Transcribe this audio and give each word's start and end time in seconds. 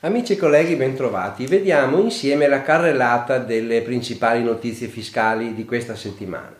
Amici 0.00 0.34
e 0.34 0.36
colleghi, 0.36 0.76
bentrovati. 0.76 1.46
Vediamo 1.46 1.98
insieme 1.98 2.46
la 2.46 2.60
carrellata 2.60 3.38
delle 3.38 3.80
principali 3.80 4.42
notizie 4.42 4.88
fiscali 4.88 5.54
di 5.54 5.64
questa 5.64 5.96
settimana. 5.96 6.54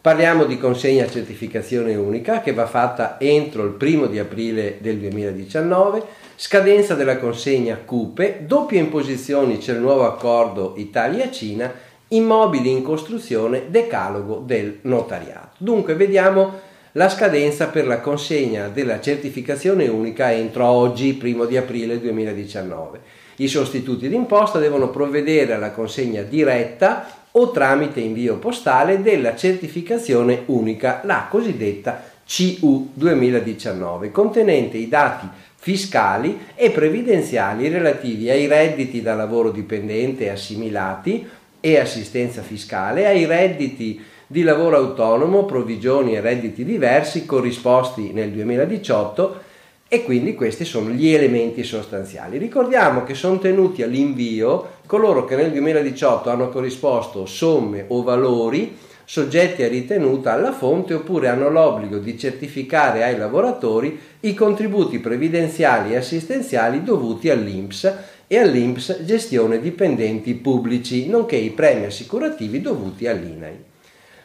Parliamo 0.00 0.44
di 0.44 0.56
consegna 0.56 1.06
certificazione 1.06 1.94
unica 1.96 2.40
che 2.40 2.54
va 2.54 2.64
fatta 2.64 3.20
entro 3.20 3.64
il 3.64 3.72
primo 3.72 4.06
di 4.06 4.18
aprile 4.18 4.78
del 4.80 4.96
2019, 4.96 6.02
scadenza 6.36 6.94
della 6.94 7.18
consegna 7.18 7.76
CUPE, 7.76 8.44
doppie 8.46 8.80
imposizioni 8.80 9.58
c'è 9.58 9.74
il 9.74 9.80
nuovo 9.80 10.06
accordo 10.06 10.72
Italia-Cina, 10.78 11.70
immobili 12.08 12.70
in 12.70 12.82
costruzione, 12.82 13.64
decalogo 13.68 14.38
del 14.38 14.78
notariato. 14.82 15.56
Dunque 15.58 15.92
vediamo 15.94 16.68
la 16.92 17.08
scadenza 17.08 17.68
per 17.68 17.86
la 17.86 18.00
consegna 18.00 18.68
della 18.68 19.00
certificazione 19.00 19.86
unica 19.86 20.32
entro 20.32 20.66
oggi, 20.66 21.14
primo 21.14 21.44
di 21.44 21.56
aprile 21.56 22.00
2019. 22.00 23.00
I 23.36 23.48
sostituti 23.48 24.08
d'imposta 24.08 24.58
devono 24.58 24.90
provvedere 24.90 25.54
alla 25.54 25.70
consegna 25.70 26.22
diretta 26.22 27.18
o 27.32 27.52
tramite 27.52 28.00
invio 28.00 28.38
postale 28.38 29.02
della 29.02 29.36
certificazione 29.36 30.42
unica, 30.46 31.00
la 31.04 31.28
cosiddetta 31.30 32.02
CU 32.26 32.90
2019, 32.92 34.10
contenente 34.10 34.76
i 34.76 34.88
dati 34.88 35.28
fiscali 35.56 36.38
e 36.54 36.70
previdenziali 36.70 37.68
relativi 37.68 38.30
ai 38.30 38.46
redditi 38.46 39.00
da 39.00 39.14
lavoro 39.14 39.50
dipendente 39.50 40.30
assimilati 40.30 41.28
e 41.60 41.78
assistenza 41.78 42.42
fiscale, 42.42 43.06
ai 43.06 43.26
redditi 43.26 44.02
di 44.30 44.44
lavoro 44.44 44.76
autonomo, 44.76 45.44
provvigioni 45.44 46.14
e 46.14 46.20
redditi 46.20 46.64
diversi 46.64 47.26
corrisposti 47.26 48.12
nel 48.12 48.30
2018 48.30 49.40
e 49.88 50.04
quindi 50.04 50.36
questi 50.36 50.64
sono 50.64 50.90
gli 50.90 51.08
elementi 51.08 51.64
sostanziali. 51.64 52.38
Ricordiamo 52.38 53.02
che 53.02 53.14
sono 53.14 53.40
tenuti 53.40 53.82
all'invio 53.82 54.74
coloro 54.86 55.24
che 55.24 55.34
nel 55.34 55.50
2018 55.50 56.30
hanno 56.30 56.48
corrisposto 56.48 57.26
somme 57.26 57.86
o 57.88 58.04
valori 58.04 58.76
soggetti 59.04 59.64
a 59.64 59.68
ritenuta 59.68 60.32
alla 60.32 60.52
fonte 60.52 60.94
oppure 60.94 61.26
hanno 61.26 61.50
l'obbligo 61.50 61.98
di 61.98 62.16
certificare 62.16 63.02
ai 63.02 63.18
lavoratori 63.18 63.98
i 64.20 64.32
contributi 64.32 65.00
previdenziali 65.00 65.94
e 65.94 65.96
assistenziali 65.96 66.84
dovuti 66.84 67.30
all'INPS 67.30 67.94
e 68.28 68.38
all'INPS 68.38 69.02
gestione 69.02 69.58
dipendenti 69.58 70.34
pubblici, 70.34 71.08
nonché 71.08 71.34
i 71.34 71.50
premi 71.50 71.86
assicurativi 71.86 72.60
dovuti 72.60 73.08
all'INAI. 73.08 73.69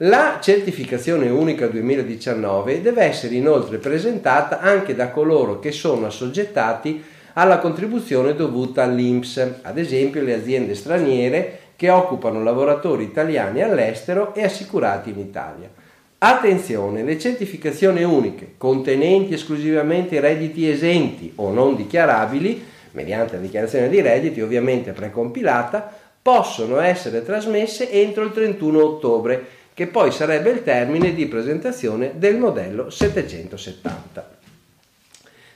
La 0.00 0.40
certificazione 0.42 1.30
unica 1.30 1.68
2019 1.68 2.82
deve 2.82 3.04
essere 3.04 3.34
inoltre 3.34 3.78
presentata 3.78 4.60
anche 4.60 4.94
da 4.94 5.08
coloro 5.08 5.58
che 5.58 5.72
sono 5.72 6.04
assoggettati 6.04 7.02
alla 7.32 7.60
contribuzione 7.60 8.34
dovuta 8.34 8.82
all'INPS, 8.82 9.52
ad 9.62 9.78
esempio 9.78 10.22
le 10.22 10.34
aziende 10.34 10.74
straniere 10.74 11.60
che 11.76 11.88
occupano 11.88 12.42
lavoratori 12.42 13.04
italiani 13.04 13.62
all'estero 13.62 14.34
e 14.34 14.44
assicurati 14.44 15.08
in 15.08 15.18
Italia. 15.18 15.70
Attenzione, 16.18 17.02
le 17.02 17.18
certificazioni 17.18 18.02
uniche 18.02 18.52
contenenti 18.58 19.32
esclusivamente 19.32 20.20
redditi 20.20 20.68
esenti 20.68 21.32
o 21.36 21.50
non 21.50 21.74
dichiarabili, 21.74 22.62
mediante 22.90 23.36
la 23.36 23.40
dichiarazione 23.40 23.88
di 23.88 24.02
redditi 24.02 24.42
ovviamente 24.42 24.92
precompilata, 24.92 25.90
possono 26.20 26.80
essere 26.80 27.24
trasmesse 27.24 27.90
entro 27.90 28.24
il 28.24 28.32
31 28.32 28.84
ottobre 28.84 29.64
che 29.76 29.88
poi 29.88 30.10
sarebbe 30.10 30.48
il 30.48 30.62
termine 30.62 31.12
di 31.12 31.26
presentazione 31.26 32.12
del 32.14 32.38
modello 32.38 32.88
770. 32.88 34.36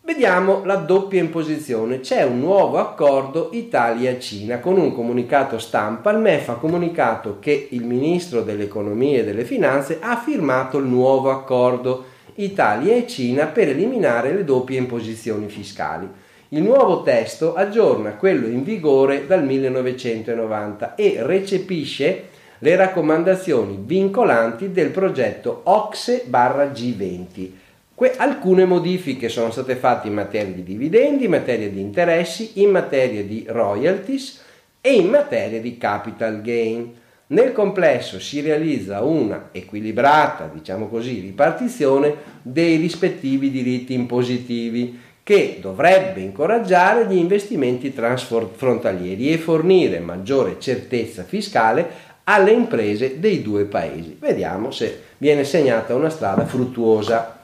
Vediamo 0.05 0.65
la 0.65 0.75
doppia 0.77 1.21
imposizione. 1.21 2.01
C'è 2.01 2.25
un 2.25 2.41
nuovo 2.41 2.79
accordo 2.79 3.51
Italia-Cina. 3.53 4.59
Con 4.59 4.77
un 4.77 4.93
comunicato 4.93 5.59
stampa 5.59 6.11
il 6.11 6.19
MEF 6.19 6.49
ha 6.49 6.55
comunicato 6.55 7.39
che 7.39 7.69
il 7.71 7.85
ministro 7.85 8.43
dell'economia 8.43 9.21
e 9.21 9.25
delle 9.25 9.45
finanze 9.45 9.99
ha 10.01 10.17
firmato 10.17 10.79
il 10.79 10.87
nuovo 10.87 11.31
accordo 11.31 12.07
Italia 12.35 12.97
e 12.97 13.07
Cina 13.07 13.47
per 13.47 13.69
eliminare 13.69 14.35
le 14.35 14.45
doppie 14.45 14.79
imposizioni 14.79 15.49
fiscali. 15.49 16.09
Il 16.55 16.63
nuovo 16.63 17.01
testo 17.01 17.55
aggiorna 17.55 18.17
quello 18.17 18.47
in 18.47 18.63
vigore 18.63 19.27
dal 19.27 19.43
1990 19.43 20.97
e 20.97 21.17
recepisce 21.21 22.25
le 22.59 22.77
raccomandazioni 22.77 23.79
vincolanti 23.81 24.71
del 24.71 24.91
progetto 24.91 25.63
OXE-G20. 25.65 27.51
Que- 27.95 28.17
alcune 28.19 28.67
modifiche 28.67 29.31
sono 29.31 29.51
state 29.51 29.77
fatte 29.77 30.09
in 30.09 30.13
materia 30.13 30.53
di 30.53 30.63
dividendi, 30.63 31.25
in 31.25 31.31
materia 31.31 31.71
di 31.71 31.81
interessi, 31.81 32.61
in 32.61 32.69
materia 32.69 33.25
di 33.25 33.47
royalties 33.49 34.43
e 34.83 34.93
in 34.93 35.09
materia 35.09 35.59
di 35.59 35.79
capital 35.79 36.43
gain. 36.43 36.93
Nel 37.29 37.53
complesso 37.53 38.21
si 38.21 38.43
realizza 38.43 39.01
una 39.01 39.49
equilibrata, 39.53 40.51
diciamo 40.53 40.89
così, 40.89 41.19
ripartizione 41.21 42.15
dei 42.43 42.77
rispettivi 42.77 43.51
diritti 43.51 43.95
impositivi 43.95 45.11
che 45.33 45.57
dovrebbe 45.63 46.21
incoraggiare 46.21 47.07
gli 47.07 47.17
investimenti 47.17 47.95
transfrontalieri 47.95 49.33
e 49.33 49.39
fornire 49.39 49.99
maggiore 49.99 50.57
certezza 50.59 51.23
fiscale 51.23 51.89
alle 52.25 52.51
imprese 52.51 53.19
dei 53.19 53.41
due 53.41 53.65
paesi. 53.65 54.15
Vediamo 54.21 54.71
se 54.71 55.01
viene 55.17 55.45
segnata 55.45 55.95
una 55.95 56.11
strada 56.11 56.45
fruttuosa. 56.45 57.41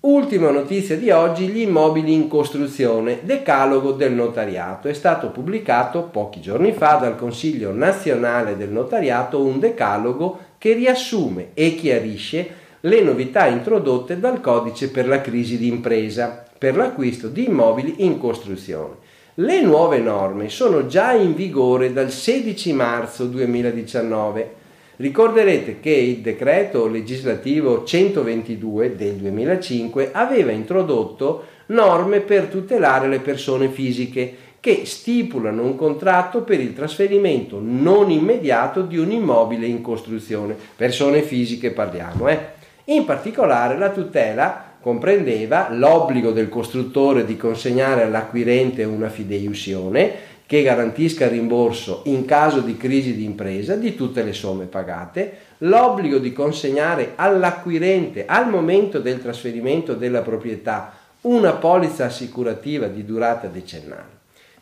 Ultima 0.00 0.50
notizia 0.50 0.96
di 0.96 1.12
oggi, 1.12 1.46
gli 1.46 1.60
immobili 1.60 2.12
in 2.12 2.26
costruzione, 2.26 3.20
decalogo 3.22 3.92
del 3.92 4.12
notariato. 4.12 4.88
È 4.88 4.94
stato 4.94 5.28
pubblicato 5.28 6.02
pochi 6.02 6.40
giorni 6.40 6.72
fa 6.72 6.96
dal 6.96 7.14
Consiglio 7.14 7.70
nazionale 7.70 8.56
del 8.56 8.70
notariato 8.70 9.40
un 9.40 9.60
decalogo 9.60 10.38
che 10.58 10.72
riassume 10.72 11.50
e 11.54 11.76
chiarisce 11.76 12.62
le 12.86 13.00
novità 13.00 13.46
introdotte 13.46 14.18
dal 14.18 14.42
codice 14.42 14.90
per 14.90 15.08
la 15.08 15.22
crisi 15.22 15.56
d'impresa 15.56 16.44
per 16.56 16.76
l'acquisto 16.76 17.28
di 17.28 17.46
immobili 17.46 18.04
in 18.04 18.18
costruzione. 18.18 18.96
Le 19.36 19.62
nuove 19.62 19.98
norme 19.98 20.50
sono 20.50 20.86
già 20.86 21.12
in 21.12 21.34
vigore 21.34 21.94
dal 21.94 22.10
16 22.10 22.72
marzo 22.74 23.24
2019. 23.24 24.62
Ricorderete 24.96 25.80
che 25.80 25.90
il 25.90 26.18
decreto 26.18 26.86
legislativo 26.86 27.84
122 27.84 28.94
del 28.94 29.14
2005 29.14 30.10
aveva 30.12 30.52
introdotto 30.52 31.44
norme 31.66 32.20
per 32.20 32.44
tutelare 32.44 33.08
le 33.08 33.20
persone 33.20 33.68
fisiche 33.68 34.36
che 34.60 34.82
stipulano 34.84 35.62
un 35.62 35.74
contratto 35.74 36.42
per 36.42 36.60
il 36.60 36.74
trasferimento 36.74 37.58
non 37.62 38.10
immediato 38.10 38.82
di 38.82 38.98
un 38.98 39.10
immobile 39.10 39.66
in 39.66 39.80
costruzione. 39.80 40.54
Persone 40.76 41.22
fisiche 41.22 41.70
parliamo, 41.70 42.28
eh? 42.28 42.62
In 42.86 43.04
particolare 43.04 43.78
la 43.78 43.90
tutela 43.90 44.72
comprendeva 44.80 45.68
l'obbligo 45.70 46.32
del 46.32 46.50
costruttore 46.50 47.24
di 47.24 47.38
consegnare 47.38 48.02
all'acquirente 48.02 48.84
una 48.84 49.08
fideiussione 49.08 50.32
che 50.46 50.62
garantisca 50.62 51.24
il 51.24 51.30
rimborso 51.30 52.02
in 52.04 52.26
caso 52.26 52.60
di 52.60 52.76
crisi 52.76 53.14
di 53.16 53.24
impresa 53.24 53.76
di 53.76 53.94
tutte 53.94 54.22
le 54.22 54.34
somme 54.34 54.66
pagate, 54.66 55.38
l'obbligo 55.58 56.18
di 56.18 56.34
consegnare 56.34 57.12
all'acquirente 57.14 58.26
al 58.26 58.50
momento 58.50 58.98
del 58.98 59.22
trasferimento 59.22 59.94
della 59.94 60.20
proprietà 60.20 60.92
una 61.22 61.52
polizza 61.54 62.04
assicurativa 62.04 62.86
di 62.86 63.06
durata 63.06 63.46
decennale. 63.46 64.12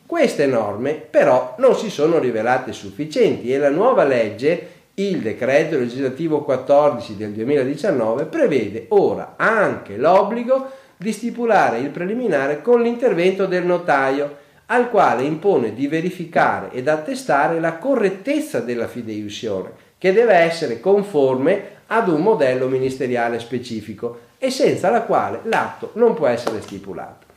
Queste 0.05 0.45
norme 0.45 0.93
però 0.93 1.55
non 1.57 1.75
si 1.75 1.89
sono 1.89 2.19
rivelate 2.19 2.71
sufficienti 2.71 3.51
e 3.51 3.57
la 3.57 3.69
nuova 3.69 4.05
legge, 4.05 4.67
il 4.95 5.21
decreto 5.21 5.79
legislativo 5.79 6.43
14 6.43 7.17
del 7.17 7.31
2019, 7.31 8.25
prevede 8.25 8.85
ora 8.89 9.33
anche 9.37 9.97
l'obbligo 9.97 10.69
di 10.97 11.11
stipulare 11.11 11.79
il 11.79 11.89
preliminare 11.89 12.61
con 12.61 12.81
l'intervento 12.81 13.47
del 13.47 13.65
notaio 13.65 14.41
al 14.67 14.89
quale 14.89 15.23
impone 15.23 15.73
di 15.73 15.87
verificare 15.87 16.71
ed 16.71 16.87
attestare 16.87 17.59
la 17.59 17.77
correttezza 17.77 18.59
della 18.59 18.87
fideiussione, 18.87 19.71
che 19.97 20.13
deve 20.13 20.35
essere 20.35 20.79
conforme 20.79 21.71
ad 21.87 22.07
un 22.07 22.21
modello 22.21 22.67
ministeriale 22.67 23.39
specifico 23.39 24.19
e 24.37 24.51
senza 24.51 24.89
la 24.89 25.01
quale 25.01 25.39
l'atto 25.43 25.91
non 25.95 26.13
può 26.13 26.27
essere 26.27 26.61
stipulato. 26.61 27.32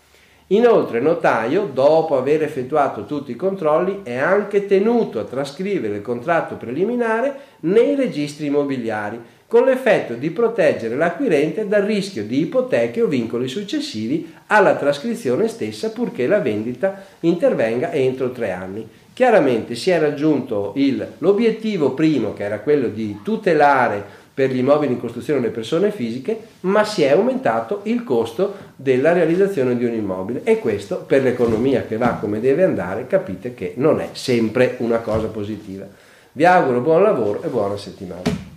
Inoltre 0.48 0.98
il 0.98 1.04
notaio, 1.04 1.68
dopo 1.72 2.16
aver 2.16 2.44
effettuato 2.44 3.04
tutti 3.04 3.32
i 3.32 3.36
controlli, 3.36 4.02
è 4.04 4.14
anche 4.14 4.66
tenuto 4.66 5.18
a 5.18 5.24
trascrivere 5.24 5.96
il 5.96 6.02
contratto 6.02 6.54
preliminare 6.54 7.34
nei 7.60 7.96
registri 7.96 8.46
immobiliari, 8.46 9.20
con 9.48 9.64
l'effetto 9.64 10.14
di 10.14 10.30
proteggere 10.30 10.94
l'acquirente 10.94 11.66
dal 11.66 11.82
rischio 11.82 12.24
di 12.24 12.40
ipoteche 12.40 13.02
o 13.02 13.06
vincoli 13.06 13.48
successivi 13.48 14.32
alla 14.46 14.76
trascrizione 14.76 15.48
stessa 15.48 15.90
purché 15.90 16.28
la 16.28 16.38
vendita 16.38 17.04
intervenga 17.20 17.92
entro 17.92 18.30
tre 18.30 18.52
anni. 18.52 18.88
Chiaramente 19.12 19.74
si 19.74 19.90
è 19.90 19.98
raggiunto 19.98 20.72
il, 20.76 21.04
l'obiettivo 21.18 21.92
primo, 21.92 22.34
che 22.34 22.44
era 22.44 22.60
quello 22.60 22.86
di 22.88 23.18
tutelare 23.24 24.24
per 24.36 24.50
gli 24.50 24.58
immobili 24.58 24.92
in 24.92 25.00
costruzione 25.00 25.40
le 25.40 25.48
persone 25.48 25.90
fisiche, 25.90 26.38
ma 26.60 26.84
si 26.84 27.02
è 27.02 27.12
aumentato 27.12 27.80
il 27.84 28.04
costo 28.04 28.54
della 28.76 29.14
realizzazione 29.14 29.78
di 29.78 29.86
un 29.86 29.94
immobile 29.94 30.42
e 30.44 30.58
questo 30.58 30.98
per 30.98 31.22
l'economia 31.22 31.86
che 31.86 31.96
va 31.96 32.18
come 32.20 32.38
deve 32.38 32.62
andare 32.62 33.06
capite 33.06 33.54
che 33.54 33.72
non 33.76 33.98
è 33.98 34.10
sempre 34.12 34.74
una 34.80 34.98
cosa 34.98 35.28
positiva. 35.28 35.86
Vi 36.32 36.44
auguro 36.44 36.82
buon 36.82 37.02
lavoro 37.02 37.42
e 37.44 37.48
buona 37.48 37.78
settimana. 37.78 38.55